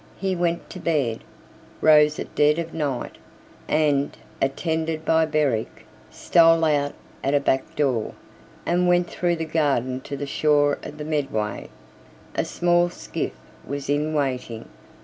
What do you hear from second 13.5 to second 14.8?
was in waiting.